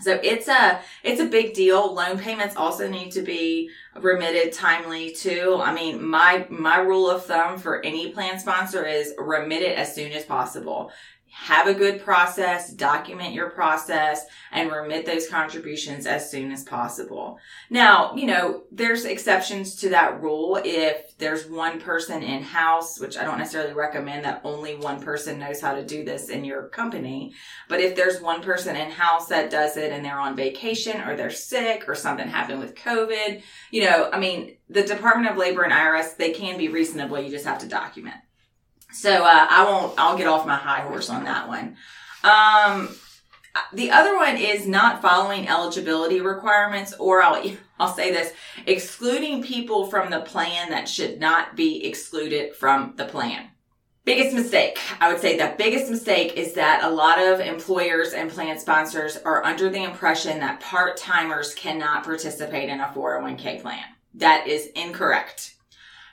So 0.02 0.18
it's 0.24 0.48
a 0.48 0.80
it's 1.04 1.20
a 1.20 1.26
big 1.26 1.54
deal. 1.54 1.94
Loan 1.94 2.18
payments 2.18 2.56
also 2.56 2.88
need 2.88 3.12
to 3.12 3.22
be 3.22 3.70
remitted 4.00 4.54
timely 4.54 5.12
too. 5.12 5.60
I 5.62 5.74
mean, 5.74 6.02
my 6.02 6.48
my 6.50 6.80
rule 6.80 7.10
of 7.10 7.26
thumb 7.26 7.58
for 7.58 7.84
any 7.84 8.12
plan 8.12 8.40
sponsor 8.40 8.86
is 8.86 9.14
remit 9.18 9.62
it 9.62 9.78
as 9.78 9.94
soon 9.94 10.14
as 10.14 10.24
possible 10.24 10.92
have 11.32 11.68
a 11.68 11.74
good 11.74 12.04
process, 12.04 12.74
document 12.74 13.34
your 13.34 13.50
process, 13.52 14.26
and 14.52 14.72
remit 14.72 15.06
those 15.06 15.30
contributions 15.30 16.06
as 16.06 16.30
soon 16.30 16.52
as 16.52 16.64
possible. 16.64 17.38
Now, 17.70 18.16
you 18.16 18.26
know, 18.26 18.64
there's 18.72 19.06
exceptions 19.06 19.76
to 19.78 19.90
that 19.90 20.22
rule 20.22 20.60
if 20.64 21.18
there's 21.18 21.48
one 21.48 21.80
person 21.80 22.24
in 22.24 22.42
house, 22.42 23.00
which 23.00 23.18
I 23.18 23.24
don't 23.24 23.38
necessarily 23.38 23.74
recommend 23.74 24.26
that 24.26 24.42
only 24.44 24.76
one 24.76 25.02
person 25.02 25.40
knows 25.40 25.62
how 25.62 25.76
to 25.76 25.86
do 25.86 26.04
this 26.04 26.30
in 26.30 26.44
your 26.44 26.70
company. 26.70 27.34
But 27.68 27.80
if 27.80 27.96
there's 27.96 28.22
one 28.22 28.42
person 28.42 28.76
in 28.76 28.90
house 28.90 29.28
that 29.28 29.52
does 29.52 29.78
it 29.78 29.92
and 29.92 30.04
they're 30.04 30.20
on 30.20 30.36
vacation 30.36 31.02
or 31.02 31.16
they're 31.16 31.30
sick 31.30 31.88
or 31.88 31.96
something 31.96 32.28
happened 32.28 32.60
with 32.60 32.76
COVID, 32.76 33.42
you 33.72 33.84
know, 33.84 34.10
I 34.12 34.20
mean, 34.20 34.58
the 34.70 34.84
Department 34.84 35.30
of 35.30 35.38
Labor 35.38 35.64
and 35.64 35.74
IRS, 35.74 36.18
they 36.18 36.32
can 36.32 36.58
be 36.58 36.70
reasonable. 36.70 37.20
You 37.20 37.30
just 37.30 37.46
have 37.46 37.60
to 37.60 37.68
document. 37.68 38.18
So 38.92 39.24
uh, 39.24 39.48
I 39.50 39.64
won't. 39.66 39.94
I'll 39.98 40.18
get 40.18 40.28
off 40.28 40.48
my 40.48 40.56
high 40.56 40.82
horse 40.82 41.10
on 41.10 41.24
that 41.26 41.48
one. 41.48 41.78
Um, 42.24 42.90
the 43.74 43.92
other 43.92 44.16
one 44.16 44.38
is 44.38 44.68
not 44.68 45.02
following 45.02 45.48
eligibility 45.48 46.22
requirements, 46.22 46.94
or 47.00 47.22
I'll, 47.22 47.44
I'll 47.80 47.94
say 47.94 48.12
this, 48.12 48.34
excluding 48.66 49.44
people 49.44 49.88
from 49.88 50.10
the 50.10 50.22
plan 50.22 50.70
that 50.70 50.90
should 50.90 51.20
not 51.20 51.56
be 51.56 51.86
excluded 51.86 52.56
from 52.56 52.94
the 52.98 53.06
plan. 53.06 53.50
Biggest 54.06 54.34
mistake. 54.34 54.80
I 55.00 55.12
would 55.12 55.22
say 55.22 55.38
the 55.38 55.54
biggest 55.58 55.92
mistake 55.92 56.34
is 56.36 56.54
that 56.54 56.84
a 56.84 56.90
lot 56.90 57.20
of 57.20 57.40
employers 57.42 58.14
and 58.14 58.32
plan 58.32 58.58
sponsors 58.58 59.18
are 59.18 59.44
under 59.44 59.70
the 59.70 59.84
impression 59.84 60.40
that 60.40 60.62
part 60.62 60.98
timers 60.98 61.54
cannot 61.54 62.06
participate 62.06 62.70
in 62.70 62.80
a 62.80 62.88
401k 62.88 63.62
plan. 63.62 63.84
That 64.16 64.48
is 64.48 64.68
incorrect. 64.76 65.56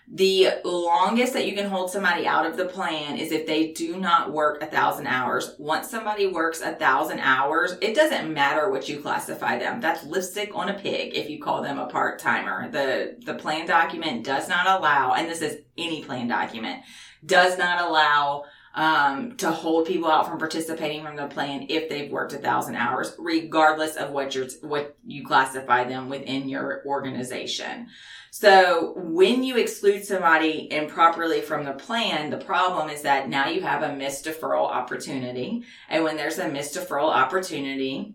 The 0.09 0.61
longest 0.65 1.33
that 1.33 1.49
you 1.49 1.55
can 1.55 1.69
hold 1.69 1.91
somebody 1.91 2.29
out 2.29 2.47
of 2.47 2.57
the 2.57 2.67
plan 2.67 3.19
is 3.19 3.33
if 3.33 3.45
they 3.45 3.73
do 3.73 3.97
not 3.97 4.33
work 4.33 4.63
a 4.63 4.67
thousand 4.67 5.09
hours. 5.09 5.57
Once 5.59 5.91
somebody 5.91 6.29
works 6.29 6.61
a 6.61 6.77
thousand 6.77 7.19
hours, 7.19 7.77
it 7.81 7.97
doesn't 7.97 8.33
matter 8.33 8.71
what 8.71 8.89
you 8.89 9.01
classify 9.01 9.59
them. 9.59 9.81
That's 9.81 10.05
lipstick 10.05 10.55
on 10.55 10.69
a 10.69 10.75
pig 10.75 11.17
if 11.17 11.29
you 11.29 11.43
call 11.43 11.61
them 11.61 11.81
a 11.81 11.89
part 11.89 12.21
timer. 12.21 12.71
The, 12.71 13.17
the 13.25 13.35
plan 13.35 13.67
document 13.67 14.25
does 14.25 14.49
not 14.49 14.79
allow, 14.79 15.15
and 15.15 15.29
this 15.29 15.43
is 15.43 15.63
any 15.77 16.05
plan 16.05 16.29
document, 16.29 16.83
does 17.25 17.59
not 17.59 17.81
allow 17.81 18.45
um, 18.77 19.37
to 19.39 19.51
hold 19.51 19.87
people 19.87 20.11
out 20.11 20.29
from 20.29 20.39
participating 20.39 21.03
from 21.03 21.17
the 21.17 21.27
plan 21.27 21.67
if 21.71 21.89
they've 21.89 22.13
worked 22.13 22.35
a 22.35 22.39
thousand 22.39 22.77
hours, 22.77 23.15
regardless 23.19 23.97
of 23.97 24.11
what 24.11 24.35
you 24.35 24.49
what 24.61 24.97
you 25.07 25.27
classify 25.27 25.85
them 25.85 26.09
within 26.11 26.49
your 26.49 26.83
organization. 26.87 27.89
So 28.31 28.93
when 28.99 29.43
you 29.43 29.57
exclude 29.57 30.05
somebody 30.05 30.71
improperly 30.71 31.41
from 31.41 31.65
the 31.65 31.73
plan, 31.73 32.29
the 32.29 32.37
problem 32.37 32.91
is 32.91 33.01
that 33.01 33.31
now 33.31 33.49
you 33.49 33.63
have 33.63 33.83
a 33.83 33.97
missed 33.97 34.27
deferral 34.27 34.69
opportunity. 34.69 35.65
And 35.89 36.05
when 36.05 36.19
there's 36.19 36.39
a 36.39 36.47
missed 36.47 36.77
deferral 36.77 37.09
opportunity, 37.09 38.15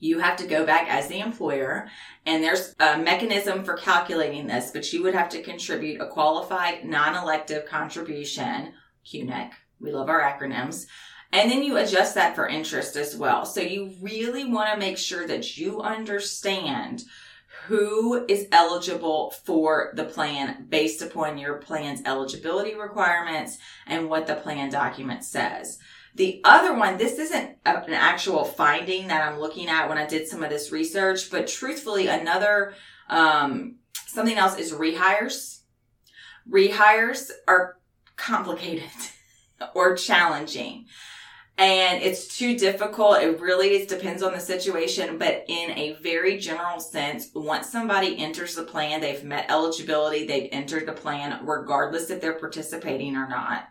you 0.00 0.18
have 0.18 0.36
to 0.38 0.48
go 0.48 0.66
back 0.66 0.88
as 0.88 1.06
the 1.06 1.20
employer 1.20 1.88
and 2.26 2.42
there's 2.42 2.74
a 2.80 2.98
mechanism 2.98 3.62
for 3.62 3.74
calculating 3.74 4.48
this, 4.48 4.72
but 4.72 4.92
you 4.92 5.00
would 5.04 5.14
have 5.14 5.28
to 5.28 5.42
contribute 5.42 6.00
a 6.00 6.08
qualified 6.08 6.84
non-elective 6.84 7.64
contribution, 7.66 8.72
QNEC. 9.06 9.52
We 9.82 9.92
love 9.92 10.08
our 10.08 10.22
acronyms. 10.22 10.86
And 11.32 11.50
then 11.50 11.62
you 11.62 11.78
adjust 11.78 12.14
that 12.14 12.34
for 12.34 12.46
interest 12.46 12.94
as 12.94 13.16
well. 13.16 13.46
So 13.46 13.60
you 13.60 13.94
really 14.00 14.44
want 14.44 14.72
to 14.72 14.78
make 14.78 14.98
sure 14.98 15.26
that 15.26 15.56
you 15.56 15.80
understand 15.80 17.04
who 17.66 18.26
is 18.28 18.48
eligible 18.52 19.30
for 19.44 19.92
the 19.94 20.04
plan 20.04 20.66
based 20.68 21.00
upon 21.00 21.38
your 21.38 21.54
plan's 21.54 22.02
eligibility 22.04 22.74
requirements 22.74 23.58
and 23.86 24.10
what 24.10 24.26
the 24.26 24.34
plan 24.34 24.70
document 24.70 25.24
says. 25.24 25.78
The 26.14 26.42
other 26.44 26.74
one, 26.74 26.98
this 26.98 27.18
isn't 27.18 27.56
an 27.64 27.92
actual 27.94 28.44
finding 28.44 29.08
that 29.08 29.26
I'm 29.26 29.38
looking 29.38 29.68
at 29.68 29.88
when 29.88 29.96
I 29.96 30.06
did 30.06 30.28
some 30.28 30.42
of 30.42 30.50
this 30.50 30.70
research, 30.70 31.30
but 31.30 31.46
truthfully, 31.46 32.08
another, 32.08 32.74
um, 33.08 33.76
something 34.06 34.36
else 34.36 34.58
is 34.58 34.72
rehires. 34.72 35.60
Rehires 36.50 37.30
are 37.48 37.78
complicated 38.16 38.90
or 39.74 39.96
challenging 39.96 40.86
and 41.58 42.02
it's 42.02 42.36
too 42.36 42.58
difficult. 42.58 43.18
It 43.18 43.40
really 43.40 43.84
depends 43.84 44.22
on 44.22 44.32
the 44.32 44.40
situation, 44.40 45.18
but 45.18 45.44
in 45.48 45.70
a 45.72 45.96
very 46.02 46.38
general 46.38 46.80
sense, 46.80 47.28
once 47.34 47.68
somebody 47.68 48.18
enters 48.18 48.54
the 48.54 48.64
plan, 48.64 49.00
they've 49.00 49.22
met 49.22 49.50
eligibility, 49.50 50.26
they've 50.26 50.48
entered 50.50 50.86
the 50.86 50.92
plan, 50.92 51.44
regardless 51.46 52.10
if 52.10 52.20
they're 52.20 52.38
participating 52.38 53.16
or 53.16 53.28
not, 53.28 53.68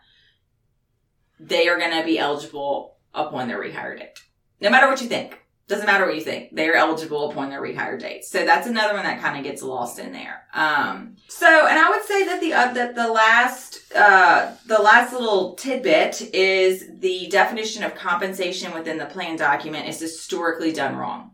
they 1.40 1.68
are 1.68 1.78
going 1.78 1.98
to 1.98 2.04
be 2.04 2.18
eligible 2.18 2.96
upon 3.14 3.48
their 3.48 3.60
rehire 3.60 3.98
date. 3.98 4.20
No 4.60 4.70
matter 4.70 4.88
what 4.88 5.02
you 5.02 5.08
think. 5.08 5.38
Doesn't 5.68 5.86
matter 5.86 6.06
what 6.06 6.14
you 6.14 6.20
think. 6.20 6.54
They 6.54 6.68
are 6.68 6.74
eligible 6.74 7.30
upon 7.30 7.48
their 7.50 7.62
rehire 7.62 7.98
date. 7.98 8.24
So 8.24 8.44
that's 8.44 8.66
another 8.66 8.94
one 8.94 9.04
that 9.04 9.20
kind 9.20 9.38
of 9.38 9.44
gets 9.44 9.62
lost 9.62 9.98
in 9.98 10.12
there. 10.12 10.42
Um, 10.54 11.16
so, 11.28 11.46
and 11.46 11.78
I 11.78 11.88
would 11.88 12.02
say 12.02 12.26
that 12.26 12.40
the, 12.40 12.52
uh, 12.52 12.72
that 12.74 12.94
the 12.94 13.08
last, 13.08 13.71
uh, 13.94 14.54
the 14.66 14.78
last 14.78 15.12
little 15.12 15.54
tidbit 15.54 16.34
is 16.34 16.88
the 16.98 17.28
definition 17.28 17.82
of 17.82 17.94
compensation 17.94 18.72
within 18.72 18.98
the 18.98 19.06
plan 19.06 19.36
document 19.36 19.88
is 19.88 20.00
historically 20.00 20.72
done 20.72 20.96
wrong. 20.96 21.32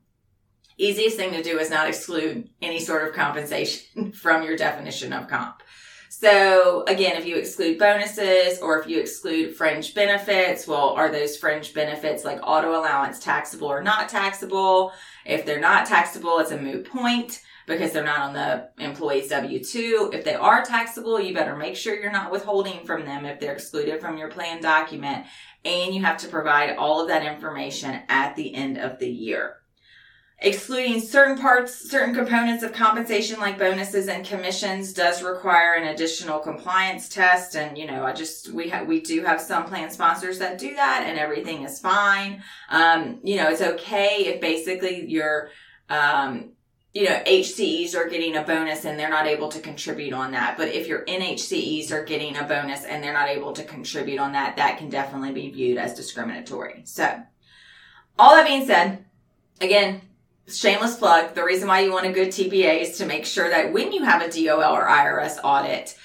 Easiest 0.77 1.17
thing 1.17 1.33
to 1.33 1.43
do 1.43 1.59
is 1.59 1.71
not 1.71 1.89
exclude 1.89 2.49
any 2.63 2.79
sort 2.79 3.09
of 3.09 3.15
compensation 3.15 4.13
from 4.23 4.43
your 4.45 4.57
definition 4.57 5.13
of 5.13 5.29
comp. 5.29 5.63
So 6.11 6.85
again, 6.89 7.17
if 7.17 7.27
you 7.27 7.37
exclude 7.37 7.79
bonuses 7.79 8.61
or 8.61 8.81
if 8.81 8.89
you 8.89 8.99
exclude 8.99 9.55
fringe 9.55 9.95
benefits, 9.95 10.67
well, 10.67 10.91
are 10.91 11.11
those 11.11 11.37
fringe 11.37 11.75
benefits 11.75 12.25
like 12.25 12.41
auto 12.43 12.71
allowance 12.71 13.19
taxable 13.19 13.69
or 13.69 13.83
not 13.83 14.09
taxable? 14.09 14.93
If 15.27 15.45
they're 15.45 15.61
not 15.61 15.87
taxable, 15.87 16.39
it's 16.39 16.51
a 16.51 16.59
moot 16.59 16.91
point 16.91 17.41
because 17.69 17.93
they're 17.93 18.05
not 18.05 18.21
on 18.21 18.33
the 18.33 18.69
employee's 18.83 19.29
W-2. 19.29 20.13
If 20.13 20.25
they 20.25 20.35
are 20.35 20.65
taxable, 20.65 21.21
you 21.21 21.33
better 21.33 21.55
make 21.55 21.77
sure 21.77 21.95
you're 21.95 22.11
not 22.11 22.33
withholding 22.33 22.85
from 22.85 23.05
them 23.05 23.25
if 23.25 23.39
they're 23.39 23.53
excluded 23.53 24.01
from 24.01 24.19
your 24.19 24.29
plan 24.29 24.61
document. 24.61 25.27
And 25.65 25.95
you 25.95 26.03
have 26.03 26.17
to 26.19 26.29
provide 26.29 26.77
all 26.77 27.01
of 27.01 27.09
that 27.09 27.25
information 27.25 28.01
at 28.09 28.35
the 28.35 28.55
end 28.55 28.79
of 28.79 28.99
the 28.99 29.09
year 29.09 29.59
excluding 30.41 31.01
certain 31.01 31.37
parts, 31.37 31.75
certain 31.75 32.15
components 32.15 32.63
of 32.63 32.73
compensation 32.73 33.41
like 33.41 33.59
bonuses 33.59 34.09
and 34.09 34.25
commissions 34.25 34.93
does 34.93 35.23
require 35.23 35.75
an 35.75 35.89
additional 35.89 36.39
compliance 36.39 37.09
test. 37.09 37.57
And, 37.57 37.77
you 37.77 37.87
know, 37.87 38.05
I 38.05 38.13
just, 38.13 38.53
we 38.53 38.73
we 38.87 39.01
do 39.01 39.23
have 39.23 39.41
some 39.41 39.65
plan 39.65 39.91
sponsors 39.91 40.39
that 40.39 40.59
do 40.59 40.75
that 40.75 41.05
and 41.07 41.19
everything 41.19 41.65
is 41.65 41.81
fine. 41.81 42.43
Um, 42.71 43.19
you 43.25 43.37
know, 43.37 43.49
it's 43.49 43.63
okay 43.63 44.27
if 44.27 44.41
basically 44.41 45.09
your, 45.11 45.51
um, 45.91 46.53
you 46.95 47.05
know, 47.05 47.23
HCEs 47.27 47.95
are 47.95 48.09
getting 48.09 48.37
a 48.37 48.43
bonus 48.43 48.85
and 48.85 48.99
they're 48.99 49.11
not 49.11 49.27
able 49.27 49.49
to 49.51 49.61
contribute 49.61 50.13
on 50.13 50.33
that. 50.33 50.57
But 50.57 50.69
if 50.69 50.87
your 50.87 51.05
NHCEs 51.05 51.93
are 51.93 52.05
getting 52.05 52.37
a 52.37 52.45
bonus 52.45 52.85
and 52.85 53.03
they're 53.03 53.13
not 53.13 53.29
able 53.29 53.53
to 53.53 53.65
contribute 53.65 54.19
on 54.19 54.33
that, 54.33 54.57
that 54.57 54.79
can 54.79 54.89
definitely 54.89 55.33
be 55.33 55.51
viewed 55.51 55.79
as 55.79 55.95
discriminatory. 55.95 56.83
So, 56.85 57.23
all 58.19 58.35
that 58.35 58.47
being 58.47 58.67
said, 58.67 59.05
again, 59.61 60.01
shameless 60.49 60.97
plug, 60.97 61.35
the 61.35 61.45
reason 61.45 61.69
why 61.69 61.81
you 61.81 61.93
want 61.93 62.07
a 62.07 62.13
good 62.13 62.29
TPA 62.29 62.81
is 62.81 62.99
to 62.99 63.07
make 63.07 63.27
sure 63.27 63.49
that 63.49 63.73
when 63.73 63.93
you 63.93 64.03
have 64.05 64.23
a 64.23 64.31
DOL 64.31 64.75
or 64.75 64.87
IRS 64.87 65.39
audit, 65.45 65.97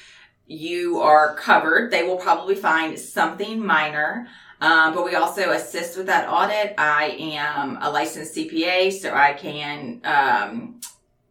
you 0.45 0.99
are 0.99 1.35
covered. 1.35 1.91
They 1.91 2.03
will 2.03 2.17
probably 2.17 2.55
find 2.55 2.99
something 2.99 3.65
minor. 3.65 4.27
Um, 4.63 4.93
but 4.95 5.03
we 5.03 5.15
also 5.15 5.51
assist 5.51 5.97
with 5.97 6.05
that 6.05 6.29
audit. 6.29 6.73
I 6.77 7.17
am 7.19 7.77
a 7.81 7.91
licensed 7.91 8.33
CPA, 8.33 8.93
so 8.93 9.13
I 9.13 9.33
can 9.33 9.99
um, 10.05 10.79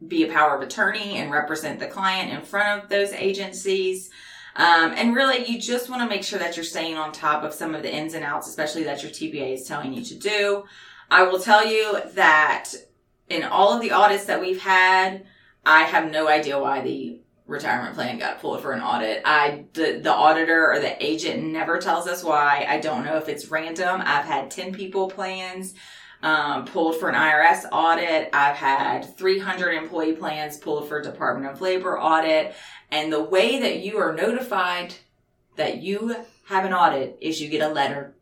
be 0.07 0.25
a 0.25 0.31
power 0.31 0.55
of 0.55 0.61
attorney 0.61 1.17
and 1.17 1.31
represent 1.31 1.81
the 1.81 1.87
client 1.87 2.31
in 2.31 2.43
front 2.43 2.83
of 2.83 2.91
those 2.91 3.11
agencies. 3.13 4.11
Um, 4.55 4.93
and 4.95 5.15
really, 5.15 5.47
you 5.47 5.59
just 5.59 5.89
want 5.89 6.03
to 6.03 6.15
make 6.15 6.25
sure 6.25 6.39
that 6.41 6.59
you're 6.59 6.65
staying 6.65 6.99
on 6.99 7.11
top 7.11 7.43
of 7.43 7.55
some 7.55 7.75
of 7.75 7.81
the 7.81 7.91
ins 7.91 8.13
and 8.13 8.23
outs, 8.23 8.49
especially 8.49 8.83
that 8.83 9.03
your 9.03 9.11
TPA 9.11 9.55
is 9.55 9.67
telling 9.67 9.95
you 9.95 10.05
to 10.05 10.15
do. 10.15 10.65
I 11.11 11.23
will 11.23 11.41
tell 11.41 11.67
you 11.67 12.01
that 12.13 12.75
in 13.31 13.45
all 13.45 13.73
of 13.73 13.81
the 13.81 13.93
audits 13.93 14.27
that 14.27 14.43
we've 14.43 14.61
had, 14.61 15.25
I 15.65 15.85
have 15.85 16.11
no 16.11 16.29
idea 16.29 16.59
why 16.59 16.83
the 16.83 17.23
retirement 17.47 17.95
plan 17.95 18.19
got 18.19 18.41
pulled 18.41 18.61
for 18.63 18.73
an 18.73 18.81
audit. 18.81 19.23
I 19.25 19.65
the, 19.73 20.01
the 20.03 20.13
auditor 20.13 20.71
or 20.73 20.81
the 20.81 21.03
agent 21.05 21.43
never 21.45 21.79
tells 21.79 22.07
us 22.07 22.23
why. 22.23 22.67
I 22.69 22.79
don't 22.79 23.05
know 23.05 23.17
if 23.17 23.29
it's 23.29 23.51
random. 23.51 24.01
I've 24.01 24.25
had 24.25 24.51
10 24.51 24.73
people 24.73 25.09
plans 25.09 25.75
um, 26.23 26.67
pulled 26.67 26.99
for 26.99 27.09
an 27.09 27.15
IRS 27.15 27.65
audit. 27.73 28.31
I've 28.33 28.57
had 28.57 29.17
300 29.17 29.73
employee 29.73 30.15
plans 30.15 30.57
pulled 30.57 30.89
for 30.89 31.03
Department 31.03 31.53
of 31.53 31.61
Labor 31.61 31.99
audit. 31.99 32.55
And 32.91 33.13
the 33.13 33.23
way 33.23 33.59
that 33.61 33.81
you 33.81 33.99
are 33.99 34.15
notified 34.15 34.95
that 35.57 35.83
you 35.83 36.15
have 36.47 36.65
an 36.65 36.73
audit 36.73 37.19
is 37.21 37.41
you 37.41 37.49
get 37.49 37.69
a 37.69 37.73
letter. 37.73 38.15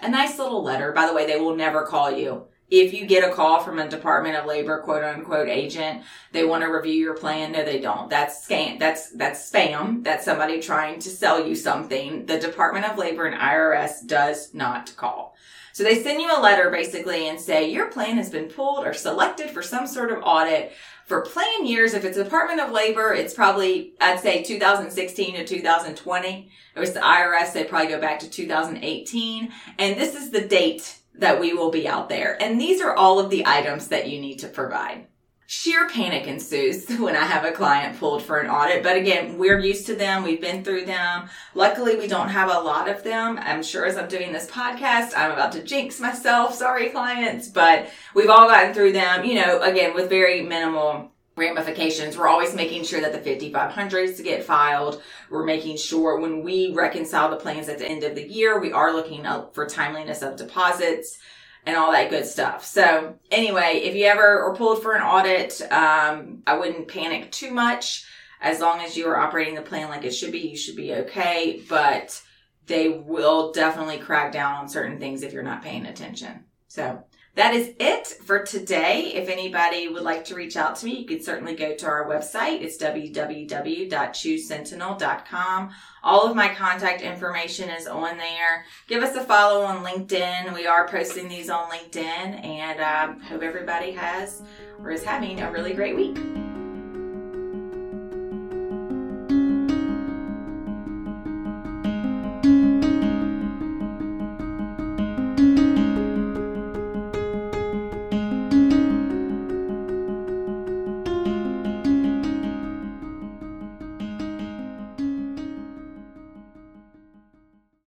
A 0.00 0.08
nice 0.08 0.38
little 0.38 0.62
letter. 0.62 0.92
By 0.92 1.06
the 1.06 1.14
way, 1.14 1.26
they 1.26 1.38
will 1.38 1.54
never 1.54 1.84
call 1.84 2.10
you 2.10 2.46
if 2.70 2.94
you 2.94 3.06
get 3.06 3.28
a 3.28 3.34
call 3.34 3.60
from 3.60 3.78
a 3.78 3.88
Department 3.88 4.36
of 4.36 4.46
Labor 4.46 4.80
quote 4.80 5.04
unquote 5.04 5.48
agent, 5.48 6.02
they 6.32 6.44
want 6.44 6.62
to 6.62 6.68
review 6.68 6.94
your 6.94 7.14
plan. 7.14 7.52
No, 7.52 7.64
they 7.64 7.80
don't. 7.80 8.08
That's 8.08 8.46
scam. 8.46 8.78
That's, 8.78 9.10
that's 9.10 9.50
spam. 9.50 10.02
That's 10.02 10.24
somebody 10.24 10.60
trying 10.60 10.98
to 11.00 11.10
sell 11.10 11.46
you 11.46 11.54
something. 11.54 12.26
The 12.26 12.38
Department 12.38 12.86
of 12.86 12.98
Labor 12.98 13.26
and 13.26 13.40
IRS 13.40 14.06
does 14.06 14.54
not 14.54 14.94
call. 14.96 15.34
So 15.72 15.82
they 15.82 16.02
send 16.02 16.20
you 16.20 16.30
a 16.30 16.40
letter 16.40 16.70
basically 16.70 17.28
and 17.28 17.40
say 17.40 17.68
your 17.68 17.86
plan 17.86 18.16
has 18.16 18.30
been 18.30 18.48
pulled 18.48 18.86
or 18.86 18.94
selected 18.94 19.50
for 19.50 19.60
some 19.60 19.88
sort 19.88 20.12
of 20.12 20.22
audit 20.22 20.72
for 21.04 21.22
plan 21.22 21.66
years. 21.66 21.94
If 21.94 22.04
it's 22.04 22.16
Department 22.16 22.60
of 22.60 22.70
Labor, 22.70 23.12
it's 23.12 23.34
probably, 23.34 23.92
I'd 24.00 24.20
say 24.20 24.42
2016 24.42 25.34
to 25.34 25.44
2020. 25.44 26.50
If 26.76 26.82
it's 26.82 26.92
the 26.92 27.00
IRS, 27.00 27.52
they 27.52 27.64
probably 27.64 27.88
go 27.88 28.00
back 28.00 28.20
to 28.20 28.30
2018. 28.30 29.52
And 29.78 30.00
this 30.00 30.14
is 30.14 30.30
the 30.30 30.42
date 30.42 30.98
that 31.16 31.40
we 31.40 31.52
will 31.52 31.70
be 31.70 31.88
out 31.88 32.08
there. 32.08 32.40
And 32.42 32.60
these 32.60 32.80
are 32.80 32.94
all 32.94 33.18
of 33.18 33.30
the 33.30 33.46
items 33.46 33.88
that 33.88 34.08
you 34.08 34.20
need 34.20 34.38
to 34.40 34.48
provide. 34.48 35.06
sheer 35.46 35.88
panic 35.88 36.26
ensues 36.26 36.88
when 36.98 37.14
I 37.14 37.24
have 37.24 37.44
a 37.44 37.52
client 37.52 37.98
pulled 37.98 38.22
for 38.22 38.38
an 38.40 38.50
audit. 38.50 38.82
But 38.82 38.96
again, 38.96 39.38
we're 39.38 39.58
used 39.58 39.86
to 39.86 39.94
them. 39.94 40.24
We've 40.24 40.40
been 40.40 40.64
through 40.64 40.86
them. 40.86 41.28
Luckily, 41.54 41.96
we 41.96 42.06
don't 42.08 42.30
have 42.30 42.50
a 42.50 42.60
lot 42.60 42.88
of 42.88 43.04
them. 43.04 43.38
I'm 43.40 43.62
sure 43.62 43.84
as 43.84 43.96
I'm 43.96 44.08
doing 44.08 44.32
this 44.32 44.50
podcast, 44.50 45.12
I'm 45.16 45.32
about 45.32 45.52
to 45.52 45.62
jinx 45.62 46.00
myself. 46.00 46.54
Sorry, 46.54 46.88
clients, 46.90 47.48
but 47.48 47.90
we've 48.14 48.30
all 48.30 48.48
gotten 48.48 48.74
through 48.74 48.92
them, 48.92 49.24
you 49.24 49.34
know, 49.34 49.60
again, 49.60 49.94
with 49.94 50.08
very 50.08 50.42
minimal 50.42 51.13
ramifications. 51.36 52.16
We're 52.16 52.28
always 52.28 52.54
making 52.54 52.84
sure 52.84 53.00
that 53.00 53.12
the 53.12 53.30
5500s 53.30 54.22
get 54.22 54.44
filed. 54.44 55.02
We're 55.30 55.44
making 55.44 55.76
sure 55.76 56.20
when 56.20 56.42
we 56.42 56.72
reconcile 56.72 57.30
the 57.30 57.36
plans 57.36 57.68
at 57.68 57.78
the 57.78 57.88
end 57.88 58.04
of 58.04 58.14
the 58.14 58.28
year, 58.28 58.60
we 58.60 58.72
are 58.72 58.92
looking 58.92 59.26
up 59.26 59.54
for 59.54 59.66
timeliness 59.66 60.22
of 60.22 60.36
deposits 60.36 61.18
and 61.66 61.76
all 61.76 61.92
that 61.92 62.10
good 62.10 62.26
stuff. 62.26 62.64
So 62.64 63.16
anyway, 63.30 63.80
if 63.84 63.94
you 63.94 64.06
ever 64.06 64.44
are 64.44 64.54
pulled 64.54 64.82
for 64.82 64.94
an 64.94 65.02
audit, 65.02 65.60
um, 65.72 66.42
I 66.46 66.56
wouldn't 66.58 66.88
panic 66.88 67.32
too 67.32 67.50
much. 67.50 68.06
As 68.40 68.60
long 68.60 68.80
as 68.80 68.96
you 68.96 69.06
are 69.08 69.16
operating 69.16 69.54
the 69.54 69.62
plan 69.62 69.88
like 69.88 70.04
it 70.04 70.12
should 70.12 70.32
be, 70.32 70.40
you 70.40 70.56
should 70.56 70.76
be 70.76 70.94
okay. 70.94 71.62
But 71.68 72.20
they 72.66 72.88
will 72.88 73.52
definitely 73.52 73.98
crack 73.98 74.32
down 74.32 74.54
on 74.54 74.68
certain 74.68 74.98
things 74.98 75.22
if 75.22 75.32
you're 75.32 75.42
not 75.42 75.62
paying 75.62 75.86
attention. 75.86 76.44
So 76.68 77.04
that 77.34 77.54
is 77.54 77.72
it 77.80 78.06
for 78.06 78.44
today. 78.44 79.12
If 79.14 79.28
anybody 79.28 79.88
would 79.88 80.04
like 80.04 80.24
to 80.26 80.36
reach 80.36 80.56
out 80.56 80.76
to 80.76 80.86
me, 80.86 81.00
you 81.00 81.06
can 81.06 81.20
certainly 81.20 81.56
go 81.56 81.74
to 81.74 81.86
our 81.86 82.06
website. 82.06 82.62
It's 82.62 82.78
www.choosesentinel.com. 82.78 85.70
All 86.02 86.30
of 86.30 86.36
my 86.36 86.54
contact 86.54 87.02
information 87.02 87.68
is 87.70 87.88
on 87.88 88.18
there. 88.18 88.66
Give 88.86 89.02
us 89.02 89.16
a 89.16 89.24
follow 89.24 89.64
on 89.64 89.84
LinkedIn. 89.84 90.54
We 90.54 90.66
are 90.66 90.86
posting 90.86 91.28
these 91.28 91.50
on 91.50 91.68
LinkedIn 91.70 92.44
and 92.44 92.80
um, 92.80 93.18
hope 93.20 93.42
everybody 93.42 93.90
has 93.92 94.42
or 94.78 94.90
is 94.92 95.02
having 95.02 95.40
a 95.40 95.50
really 95.50 95.72
great 95.72 95.96
week. 95.96 96.43